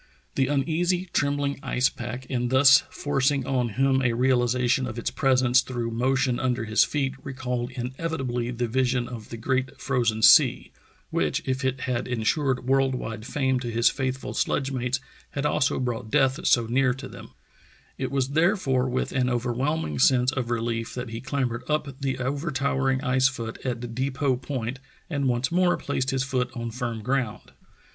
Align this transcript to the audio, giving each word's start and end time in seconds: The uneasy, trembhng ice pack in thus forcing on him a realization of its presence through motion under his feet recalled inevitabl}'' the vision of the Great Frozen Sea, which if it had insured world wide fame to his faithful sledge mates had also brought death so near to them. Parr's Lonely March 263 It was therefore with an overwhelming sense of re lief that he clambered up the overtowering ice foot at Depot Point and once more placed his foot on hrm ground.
The 0.33 0.47
uneasy, 0.47 1.09
trembhng 1.13 1.59
ice 1.61 1.87
pack 1.87 2.25
in 2.25 2.47
thus 2.47 2.81
forcing 2.89 3.45
on 3.45 3.69
him 3.69 4.01
a 4.01 4.13
realization 4.15 4.87
of 4.87 4.97
its 4.97 5.11
presence 5.11 5.61
through 5.61 5.91
motion 5.91 6.39
under 6.39 6.65
his 6.65 6.83
feet 6.83 7.13
recalled 7.23 7.69
inevitabl}'' 7.73 8.57
the 8.57 8.67
vision 8.67 9.07
of 9.07 9.29
the 9.29 9.37
Great 9.37 9.79
Frozen 9.79 10.23
Sea, 10.23 10.71
which 11.11 11.43
if 11.45 11.63
it 11.63 11.81
had 11.81 12.07
insured 12.07 12.65
world 12.65 12.95
wide 12.95 13.27
fame 13.27 13.59
to 13.59 13.69
his 13.69 13.91
faithful 13.91 14.33
sledge 14.33 14.71
mates 14.71 14.99
had 15.37 15.45
also 15.45 15.79
brought 15.79 16.09
death 16.09 16.47
so 16.47 16.65
near 16.65 16.95
to 16.95 17.07
them. 17.07 17.27
Parr's 17.27 17.29
Lonely 17.29 18.09
March 18.09 18.09
263 18.09 18.09
It 18.09 18.11
was 18.11 18.29
therefore 18.29 18.89
with 18.89 19.11
an 19.11 19.29
overwhelming 19.29 19.99
sense 19.99 20.31
of 20.31 20.49
re 20.49 20.61
lief 20.61 20.95
that 20.95 21.09
he 21.09 21.21
clambered 21.21 21.61
up 21.69 22.01
the 22.01 22.17
overtowering 22.17 23.03
ice 23.03 23.27
foot 23.27 23.59
at 23.63 23.93
Depot 23.93 24.35
Point 24.37 24.79
and 25.11 25.27
once 25.27 25.51
more 25.51 25.77
placed 25.77 26.09
his 26.09 26.23
foot 26.23 26.49
on 26.55 26.71
hrm 26.71 27.03
ground. 27.03 27.51